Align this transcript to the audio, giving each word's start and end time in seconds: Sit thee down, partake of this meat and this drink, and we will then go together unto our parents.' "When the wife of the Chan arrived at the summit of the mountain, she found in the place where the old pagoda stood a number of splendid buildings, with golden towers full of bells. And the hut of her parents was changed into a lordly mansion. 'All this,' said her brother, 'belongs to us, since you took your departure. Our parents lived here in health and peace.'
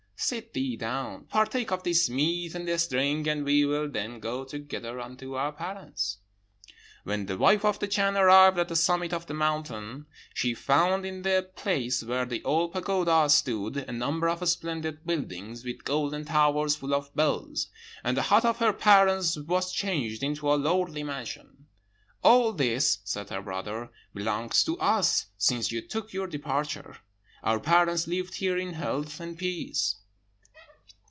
Sit 0.23 0.53
thee 0.53 0.75
down, 0.77 1.25
partake 1.25 1.71
of 1.71 1.81
this 1.81 2.07
meat 2.07 2.53
and 2.53 2.67
this 2.67 2.87
drink, 2.87 3.25
and 3.25 3.43
we 3.43 3.65
will 3.65 3.89
then 3.89 4.19
go 4.19 4.43
together 4.45 4.99
unto 4.99 5.33
our 5.33 5.51
parents.' 5.51 6.19
"When 7.03 7.25
the 7.25 7.39
wife 7.39 7.65
of 7.65 7.79
the 7.79 7.87
Chan 7.87 8.15
arrived 8.15 8.59
at 8.59 8.67
the 8.67 8.75
summit 8.75 9.13
of 9.13 9.25
the 9.25 9.33
mountain, 9.33 10.05
she 10.31 10.53
found 10.53 11.07
in 11.07 11.23
the 11.23 11.49
place 11.55 12.03
where 12.03 12.25
the 12.27 12.43
old 12.43 12.71
pagoda 12.71 13.27
stood 13.31 13.77
a 13.77 13.91
number 13.91 14.29
of 14.29 14.47
splendid 14.47 15.07
buildings, 15.07 15.65
with 15.65 15.83
golden 15.85 16.23
towers 16.25 16.75
full 16.75 16.93
of 16.93 17.11
bells. 17.15 17.69
And 18.03 18.15
the 18.15 18.21
hut 18.21 18.45
of 18.45 18.59
her 18.59 18.73
parents 18.73 19.37
was 19.39 19.71
changed 19.73 20.21
into 20.21 20.53
a 20.53 20.53
lordly 20.53 21.01
mansion. 21.01 21.65
'All 22.23 22.53
this,' 22.53 22.99
said 23.05 23.31
her 23.31 23.41
brother, 23.41 23.89
'belongs 24.13 24.63
to 24.65 24.77
us, 24.77 25.29
since 25.39 25.71
you 25.71 25.81
took 25.81 26.13
your 26.13 26.27
departure. 26.27 26.97
Our 27.41 27.59
parents 27.59 28.05
lived 28.05 28.35
here 28.35 28.59
in 28.59 28.73
health 28.73 29.19
and 29.19 29.35
peace.' 29.35 29.95